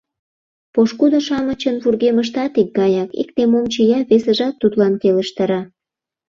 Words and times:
Пошкудо-шамычын 0.73 1.75
вургемыштат 1.83 2.53
икгаяк: 2.61 3.09
икте 3.21 3.43
мом 3.51 3.65
чия— 3.73 3.99
весыжат 4.09 4.55
тудлан 4.61 4.93
келыштара. 5.01 5.61